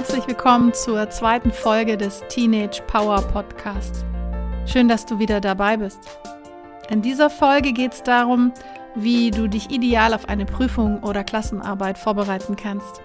[0.00, 4.02] Herzlich willkommen zur zweiten Folge des Teenage Power Podcasts.
[4.64, 5.98] Schön, dass du wieder dabei bist.
[6.88, 8.50] In dieser Folge geht es darum,
[8.94, 13.02] wie du dich ideal auf eine Prüfung oder Klassenarbeit vorbereiten kannst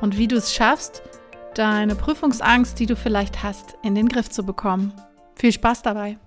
[0.00, 1.04] und wie du es schaffst,
[1.54, 4.92] deine Prüfungsangst, die du vielleicht hast, in den Griff zu bekommen.
[5.36, 6.18] Viel Spaß dabei!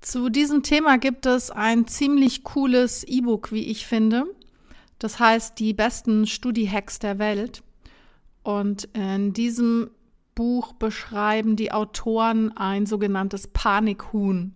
[0.00, 4.24] Zu diesem Thema gibt es ein ziemlich cooles E-Book, wie ich finde.
[4.98, 7.62] Das heißt die besten Studi-Hacks der Welt.
[8.42, 9.90] Und in diesem
[10.34, 14.54] Buch beschreiben die Autoren ein sogenanntes Panikhuhn.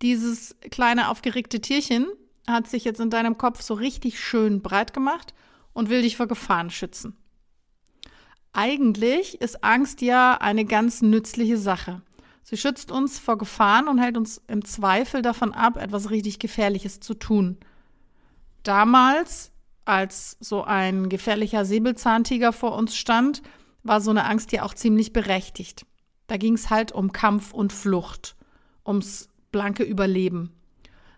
[0.00, 2.06] Dieses kleine aufgeregte Tierchen
[2.46, 5.34] hat sich jetzt in deinem Kopf so richtig schön breit gemacht
[5.74, 7.16] und will dich vor Gefahren schützen.
[8.54, 12.00] Eigentlich ist Angst ja eine ganz nützliche Sache.
[12.42, 17.00] Sie schützt uns vor Gefahren und hält uns im Zweifel davon ab, etwas richtig Gefährliches
[17.00, 17.58] zu tun.
[18.62, 19.52] Damals,
[19.84, 23.42] als so ein gefährlicher Säbelzahntiger vor uns stand,
[23.82, 25.86] war so eine Angst ja auch ziemlich berechtigt.
[26.26, 28.36] Da ging es halt um Kampf und Flucht,
[28.86, 30.52] ums blanke Überleben.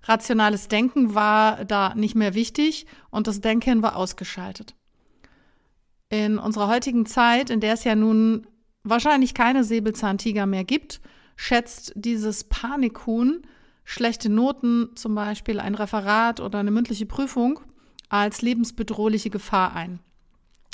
[0.04, 4.74] Rationales Denken war da nicht mehr wichtig und das Denken war ausgeschaltet.
[6.08, 8.46] In unserer heutigen Zeit, in der es ja nun
[8.84, 11.00] wahrscheinlich keine Säbelzahntiger mehr gibt,
[11.36, 13.42] schätzt dieses Panikhuhn
[13.84, 17.60] schlechte Noten, zum Beispiel ein Referat oder eine mündliche Prüfung,
[18.08, 19.98] als lebensbedrohliche Gefahr ein.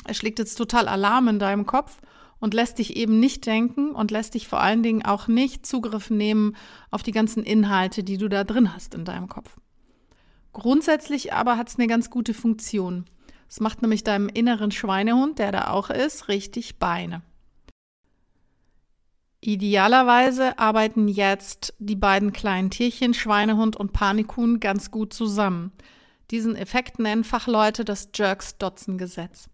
[0.06, 2.00] Es schlägt jetzt total Alarm in deinem Kopf
[2.40, 6.10] und lässt dich eben nicht denken und lässt dich vor allen Dingen auch nicht Zugriff
[6.10, 6.56] nehmen
[6.90, 9.56] auf die ganzen Inhalte, die du da drin hast in deinem Kopf.
[10.52, 13.04] Grundsätzlich aber hat es eine ganz gute Funktion.
[13.48, 17.22] Es macht nämlich deinem inneren Schweinehund, der da auch ist, richtig Beine.
[19.40, 25.72] Idealerweise arbeiten jetzt die beiden kleinen Tierchen, Schweinehund und Panikhuhn, ganz gut zusammen.
[26.30, 29.48] Diesen Effekt nennen Fachleute das Jerks-Dodson-Gesetz.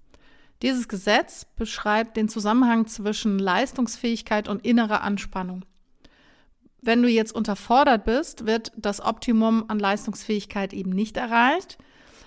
[0.63, 5.67] Dieses Gesetz beschreibt den Zusammenhang zwischen Leistungsfähigkeit und innerer Anspannung.
[6.81, 11.79] Wenn du jetzt unterfordert bist, wird das Optimum an Leistungsfähigkeit eben nicht erreicht.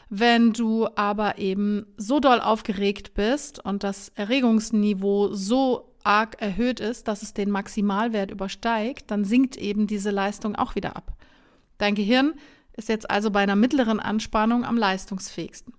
[0.09, 7.07] Wenn du aber eben so doll aufgeregt bist und das Erregungsniveau so arg erhöht ist,
[7.07, 11.17] dass es den Maximalwert übersteigt, dann sinkt eben diese Leistung auch wieder ab.
[11.77, 12.33] Dein Gehirn
[12.73, 15.73] ist jetzt also bei einer mittleren Anspannung am leistungsfähigsten.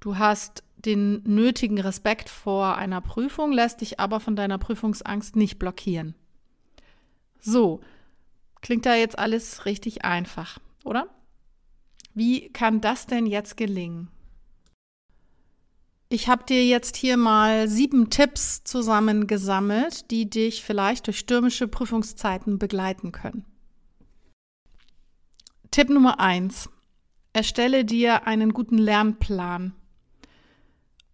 [0.00, 5.58] Du hast den nötigen Respekt vor einer Prüfung, lässt dich aber von deiner Prüfungsangst nicht
[5.58, 6.14] blockieren.
[7.38, 7.80] So,
[8.62, 11.08] klingt da jetzt alles richtig einfach, oder?
[12.14, 14.08] Wie kann das denn jetzt gelingen?
[16.12, 22.58] Ich habe dir jetzt hier mal sieben Tipps zusammengesammelt, die dich vielleicht durch stürmische Prüfungszeiten
[22.58, 23.46] begleiten können.
[25.70, 26.68] Tipp Nummer eins:
[27.32, 29.72] Erstelle dir einen guten Lernplan.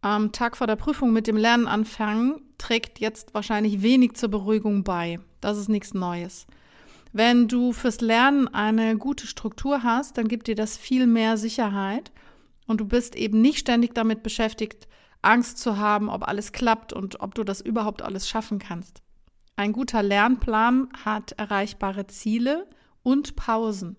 [0.00, 4.82] Am Tag vor der Prüfung mit dem Lernen anfangen trägt jetzt wahrscheinlich wenig zur Beruhigung
[4.82, 5.20] bei.
[5.40, 6.48] Das ist nichts Neues.
[7.12, 12.10] Wenn du fürs Lernen eine gute Struktur hast, dann gibt dir das viel mehr Sicherheit
[12.68, 14.86] und du bist eben nicht ständig damit beschäftigt,
[15.22, 19.02] Angst zu haben, ob alles klappt und ob du das überhaupt alles schaffen kannst.
[19.56, 22.68] Ein guter Lernplan hat erreichbare Ziele
[23.02, 23.96] und Pausen.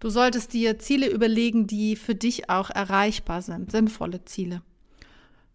[0.00, 4.62] Du solltest dir Ziele überlegen, die für dich auch erreichbar sind, sinnvolle Ziele.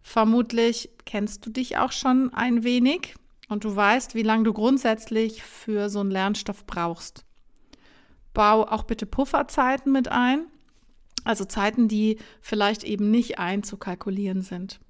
[0.02, 3.14] Vermutlich kennst du dich auch schon ein wenig
[3.48, 7.24] und du weißt, wie lange du grundsätzlich für so einen Lernstoff brauchst.
[8.34, 10.46] Bau auch bitte Pufferzeiten mit ein
[11.26, 14.80] also Zeiten, die vielleicht eben nicht einzukalkulieren sind.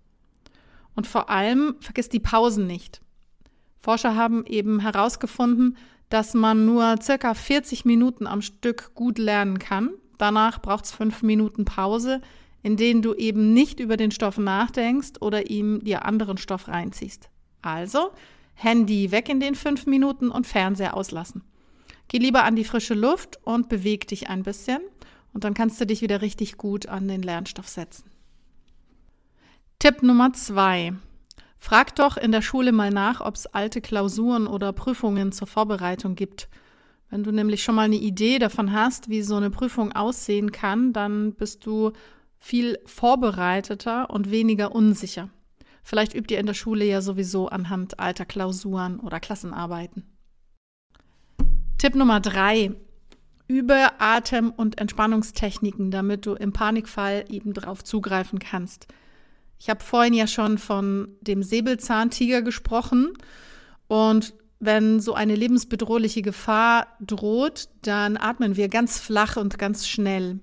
[0.94, 3.00] Und vor allem vergiss die Pausen nicht.
[3.78, 5.76] Forscher haben eben herausgefunden,
[6.08, 9.90] dass man nur circa 40 Minuten am Stück gut lernen kann.
[10.18, 12.20] Danach braucht es fünf Minuten Pause,
[12.62, 17.28] in denen du eben nicht über den Stoff nachdenkst oder ihm dir anderen Stoff reinziehst.
[17.62, 18.10] Also
[18.54, 21.42] Handy weg in den fünf Minuten und Fernseher auslassen.
[22.08, 24.80] Geh lieber an die frische Luft und beweg dich ein bisschen.
[25.36, 28.10] Und dann kannst du dich wieder richtig gut an den Lernstoff setzen.
[29.78, 30.94] Tipp Nummer zwei.
[31.58, 36.14] Frag doch in der Schule mal nach, ob es alte Klausuren oder Prüfungen zur Vorbereitung
[36.14, 36.48] gibt.
[37.10, 40.94] Wenn du nämlich schon mal eine Idee davon hast, wie so eine Prüfung aussehen kann,
[40.94, 41.92] dann bist du
[42.38, 45.28] viel vorbereiteter und weniger unsicher.
[45.82, 50.16] Vielleicht übt ihr in der Schule ja sowieso anhand alter Klausuren oder Klassenarbeiten.
[51.76, 52.74] Tipp Nummer drei.
[53.48, 58.86] Übe Atem- und Entspannungstechniken, damit du im Panikfall eben darauf zugreifen kannst.
[59.58, 63.12] Ich habe vorhin ja schon von dem Säbelzahntiger gesprochen
[63.88, 70.40] und wenn so eine lebensbedrohliche Gefahr droht, dann atmen wir ganz flach und ganz schnell.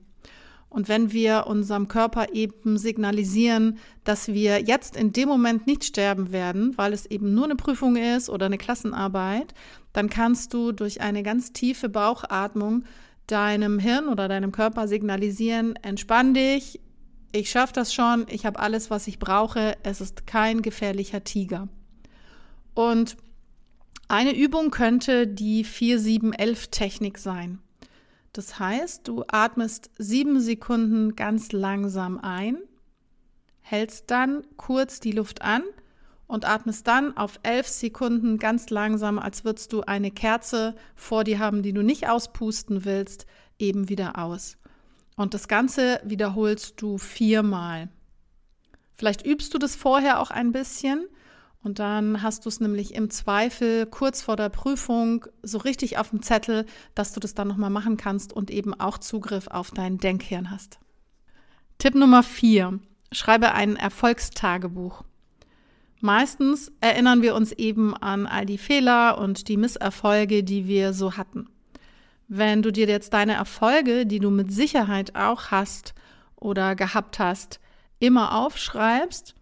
[0.73, 6.31] Und wenn wir unserem Körper eben signalisieren, dass wir jetzt in dem Moment nicht sterben
[6.31, 9.53] werden, weil es eben nur eine Prüfung ist oder eine Klassenarbeit,
[9.93, 12.85] dann kannst du durch eine ganz tiefe Bauchatmung
[13.27, 16.81] deinem Hirn oder deinem Körper signalisieren, entspann dich,
[17.31, 21.67] ich schaffe das schon, ich habe alles, was ich brauche, es ist kein gefährlicher Tiger.
[22.73, 23.15] Und
[24.07, 27.59] eine Übung könnte die 4-7-11-Technik sein.
[28.33, 32.57] Das heißt, du atmest sieben Sekunden ganz langsam ein,
[33.61, 35.61] hältst dann kurz die Luft an
[36.25, 41.37] und atmest dann auf elf Sekunden ganz langsam, als würdest du eine Kerze vor dir
[41.37, 43.27] haben, die du nicht auspusten willst,
[43.59, 44.57] eben wieder aus.
[45.15, 47.89] Und das Ganze wiederholst du viermal.
[48.95, 51.05] Vielleicht übst du das vorher auch ein bisschen
[51.63, 56.09] und dann hast du es nämlich im Zweifel kurz vor der Prüfung so richtig auf
[56.09, 59.97] dem Zettel, dass du das dann nochmal machen kannst und eben auch Zugriff auf dein
[59.97, 60.79] Denkhirn hast.
[61.77, 62.79] Tipp Nummer vier:
[63.11, 65.03] Schreibe ein Erfolgstagebuch.
[66.01, 71.15] Meistens erinnern wir uns eben an all die Fehler und die Misserfolge, die wir so
[71.15, 71.47] hatten.
[72.27, 75.93] Wenn du dir jetzt deine Erfolge, die du mit Sicherheit auch hast
[76.35, 77.61] oder gehabt hast,
[77.99, 79.33] immer aufschreibst,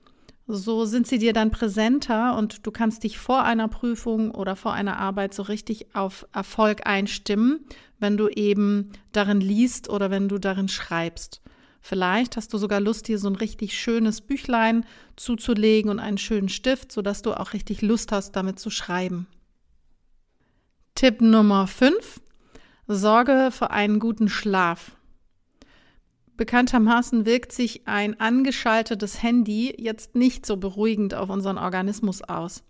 [0.54, 4.74] so sind sie dir dann präsenter und du kannst dich vor einer Prüfung oder vor
[4.74, 7.66] einer Arbeit so richtig auf Erfolg einstimmen,
[8.00, 11.42] wenn du eben darin liest oder wenn du darin schreibst.
[11.82, 16.50] Vielleicht hast du sogar Lust, dir so ein richtig schönes Büchlein zuzulegen und einen schönen
[16.50, 19.28] Stift, sodass du auch richtig Lust hast, damit zu schreiben.
[20.96, 22.22] Tipp Nummer 5.
[22.88, 24.98] Sorge für einen guten Schlaf.
[26.42, 32.64] Bekanntermaßen wirkt sich ein angeschaltetes Handy jetzt nicht so beruhigend auf unseren Organismus aus.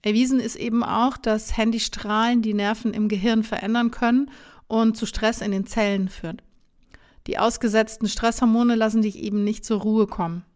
[0.00, 4.30] Erwiesen ist eben auch, dass Handystrahlen die Nerven im Gehirn verändern können
[4.66, 6.40] und zu Stress in den Zellen führen.
[7.26, 10.46] Die ausgesetzten Stresshormone lassen dich eben nicht zur Ruhe kommen.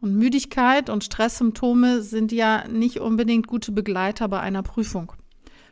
[0.00, 5.12] Und Müdigkeit und Stresssymptome sind ja nicht unbedingt gute Begleiter bei einer Prüfung.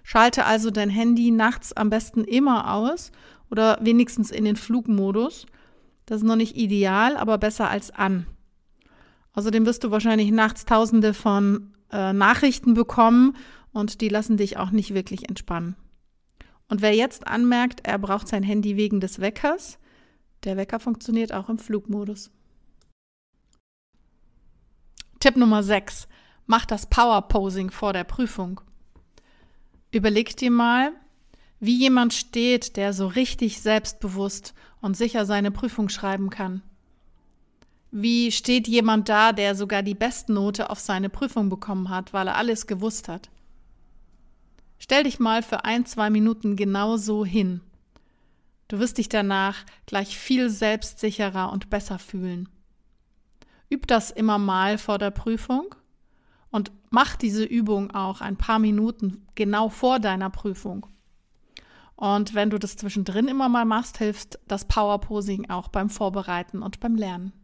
[0.03, 3.13] Schalte also dein Handy nachts am besten immer aus
[3.51, 5.47] oder wenigstens in den Flugmodus.
[6.11, 8.27] Das ist noch nicht ideal, aber besser als an.
[9.33, 13.37] Außerdem wirst du wahrscheinlich nachts tausende von äh, Nachrichten bekommen
[13.71, 15.77] und die lassen dich auch nicht wirklich entspannen.
[16.69, 19.79] Und wer jetzt anmerkt, er braucht sein Handy wegen des Weckers,
[20.43, 22.33] der Wecker funktioniert auch im Flugmodus.
[25.21, 26.09] Tipp Nummer 6.
[26.47, 28.61] Mach das Power Posing vor der Prüfung.
[29.93, 30.91] Überleg dir mal,
[31.61, 36.63] wie jemand steht, der so richtig selbstbewusst und sicher seine Prüfung schreiben kann.
[37.91, 42.37] Wie steht jemand da, der sogar die Bestnote auf seine Prüfung bekommen hat, weil er
[42.37, 43.29] alles gewusst hat?
[44.79, 47.61] Stell dich mal für ein, zwei Minuten genau so hin.
[48.69, 52.49] Du wirst dich danach gleich viel selbstsicherer und besser fühlen.
[53.69, 55.75] Üb das immer mal vor der Prüfung
[56.51, 60.87] und mach diese Übung auch ein paar Minuten genau vor deiner Prüfung.
[62.01, 66.63] Und wenn du das zwischendrin immer mal machst, hilft das Power Posing auch beim Vorbereiten
[66.63, 67.35] und beim Lernen.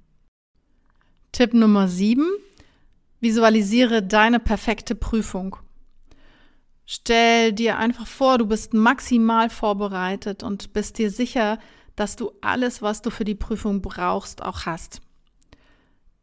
[1.30, 2.26] Tipp Nummer 7.
[3.20, 5.56] Visualisiere deine perfekte Prüfung.
[6.86, 11.58] Stell dir einfach vor, du bist maximal vorbereitet und bist dir sicher,
[11.94, 15.02] dass du alles, was du für die Prüfung brauchst, auch hast.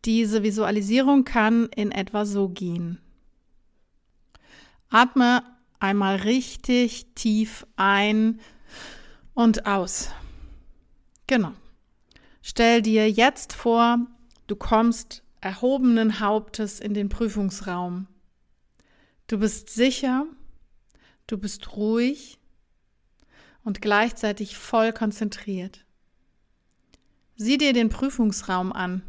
[0.05, 2.99] Diese Visualisierung kann in etwa so gehen.
[4.89, 5.43] Atme
[5.83, 8.39] einmal richtig tief ein
[9.33, 10.09] und aus.
[11.27, 11.53] Genau.
[12.41, 13.99] Stell dir jetzt vor,
[14.47, 18.07] du kommst erhobenen Hauptes in den Prüfungsraum.
[19.27, 20.25] Du bist sicher,
[21.27, 22.37] Du bist ruhig
[23.63, 25.85] und gleichzeitig voll konzentriert.
[27.35, 29.03] Sieh dir den Prüfungsraum an.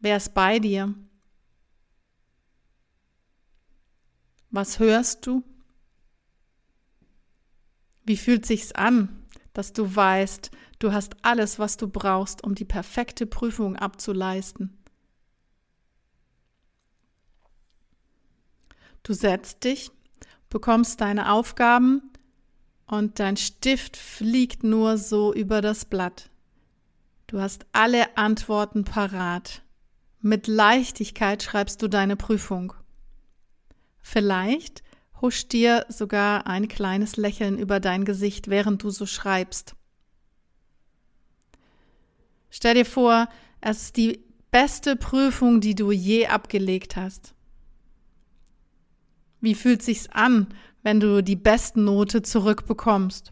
[0.00, 0.92] Wer ist bei dir?
[4.50, 5.42] Was hörst du?
[8.04, 12.64] Wie fühlt sich's an, dass du weißt, du hast alles, was du brauchst, um die
[12.64, 14.78] perfekte Prüfung abzuleisten?
[19.02, 19.90] Du setzt dich
[20.54, 22.12] bekommst deine Aufgaben
[22.86, 26.30] und dein Stift fliegt nur so über das Blatt.
[27.26, 29.62] Du hast alle Antworten parat.
[30.20, 32.72] Mit Leichtigkeit schreibst du deine Prüfung.
[34.00, 34.83] Vielleicht
[35.24, 39.74] huscht dir sogar ein kleines Lächeln über dein Gesicht, während du so schreibst.
[42.50, 43.28] Stell dir vor,
[43.62, 47.34] es ist die beste Prüfung, die du je abgelegt hast.
[49.40, 50.48] Wie fühlt sich's an,
[50.82, 53.30] wenn du die Bestnote zurückbekommst?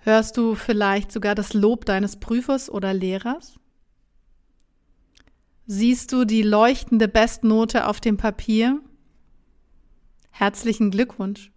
[0.00, 3.58] Hörst du vielleicht sogar das Lob deines Prüfers oder Lehrers?
[5.64, 8.82] Siehst du die leuchtende Bestnote auf dem Papier?
[10.30, 11.52] Herzlichen Glückwunsch.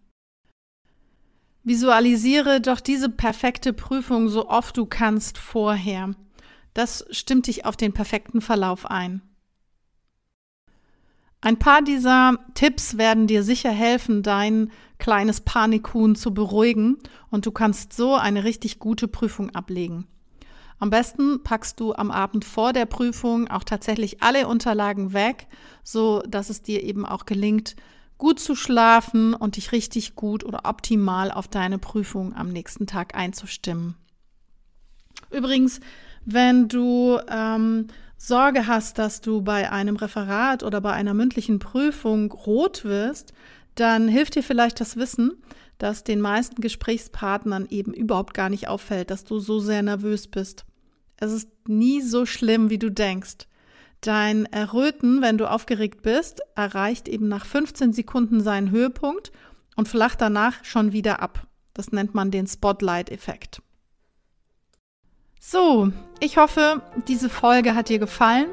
[1.63, 6.11] Visualisiere doch diese perfekte Prüfung so oft du kannst vorher.
[6.73, 9.21] Das stimmt dich auf den perfekten Verlauf ein.
[11.39, 16.97] Ein paar dieser Tipps werden dir sicher helfen, dein kleines Panikhuhn zu beruhigen
[17.29, 20.07] und du kannst so eine richtig gute Prüfung ablegen.
[20.79, 25.47] Am besten packst du am Abend vor der Prüfung auch tatsächlich alle Unterlagen weg,
[25.83, 27.75] so dass es dir eben auch gelingt,
[28.23, 33.15] gut zu schlafen und dich richtig gut oder optimal auf deine Prüfung am nächsten Tag
[33.15, 33.95] einzustimmen.
[35.29, 35.81] Übrigens,
[36.23, 42.31] wenn du ähm, Sorge hast, dass du bei einem Referat oder bei einer mündlichen Prüfung
[42.31, 43.33] rot wirst,
[43.75, 45.33] dann hilft dir vielleicht das Wissen,
[45.77, 50.63] dass den meisten Gesprächspartnern eben überhaupt gar nicht auffällt, dass du so sehr nervös bist.
[51.17, 53.49] Es ist nie so schlimm, wie du denkst.
[54.03, 59.31] Dein Erröten, wenn du aufgeregt bist, erreicht eben nach 15 Sekunden seinen Höhepunkt
[59.77, 61.47] und flacht danach schon wieder ab.
[61.73, 63.61] Das nennt man den Spotlight-Effekt.
[65.39, 68.47] So, ich hoffe, diese Folge hat dir gefallen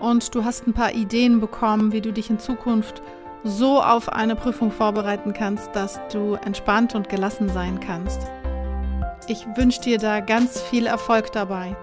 [0.00, 3.00] und du hast ein paar Ideen bekommen, wie du dich in Zukunft
[3.44, 8.20] so auf eine Prüfung vorbereiten kannst, dass du entspannt und gelassen sein kannst.
[9.28, 11.76] Ich wünsche dir da ganz viel Erfolg dabei.